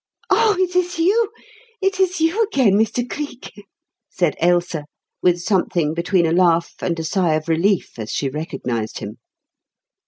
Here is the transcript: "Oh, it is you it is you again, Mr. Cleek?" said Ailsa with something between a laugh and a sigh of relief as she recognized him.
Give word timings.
"Oh, 0.31 0.55
it 0.59 0.75
is 0.75 0.97
you 0.97 1.29
it 1.79 1.99
is 1.99 2.19
you 2.19 2.41
again, 2.41 2.73
Mr. 2.73 3.07
Cleek?" 3.07 3.53
said 4.09 4.33
Ailsa 4.41 4.85
with 5.21 5.43
something 5.43 5.93
between 5.93 6.25
a 6.25 6.31
laugh 6.33 6.73
and 6.81 6.99
a 6.99 7.03
sigh 7.03 7.35
of 7.35 7.47
relief 7.47 7.99
as 7.99 8.09
she 8.09 8.27
recognized 8.27 8.97
him. 8.97 9.19